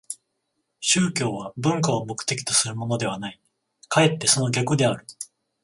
[0.79, 3.39] 宗教は文化を目的とするものではない、
[3.87, 5.05] かえってその逆である。